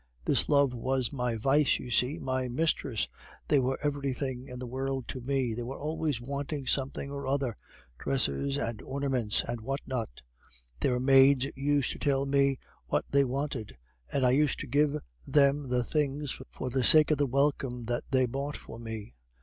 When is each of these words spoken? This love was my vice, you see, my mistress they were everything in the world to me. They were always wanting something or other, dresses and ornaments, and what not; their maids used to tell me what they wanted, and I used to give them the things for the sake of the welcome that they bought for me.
This 0.25 0.49
love 0.49 0.73
was 0.73 1.13
my 1.13 1.35
vice, 1.35 1.77
you 1.77 1.91
see, 1.91 2.17
my 2.17 2.47
mistress 2.47 3.07
they 3.49 3.59
were 3.59 3.77
everything 3.83 4.47
in 4.47 4.57
the 4.57 4.65
world 4.65 5.07
to 5.09 5.21
me. 5.21 5.53
They 5.53 5.61
were 5.61 5.77
always 5.77 6.19
wanting 6.19 6.65
something 6.65 7.11
or 7.11 7.27
other, 7.27 7.55
dresses 7.99 8.57
and 8.57 8.81
ornaments, 8.81 9.43
and 9.47 9.61
what 9.61 9.81
not; 9.85 10.23
their 10.79 10.99
maids 10.99 11.45
used 11.55 11.91
to 11.91 11.99
tell 11.99 12.25
me 12.25 12.57
what 12.87 13.05
they 13.11 13.23
wanted, 13.23 13.77
and 14.11 14.25
I 14.25 14.31
used 14.31 14.57
to 14.61 14.65
give 14.67 14.97
them 15.27 15.69
the 15.69 15.83
things 15.83 16.35
for 16.49 16.71
the 16.71 16.83
sake 16.83 17.11
of 17.11 17.19
the 17.19 17.27
welcome 17.27 17.85
that 17.85 18.05
they 18.09 18.25
bought 18.25 18.57
for 18.57 18.79
me. 18.79 19.13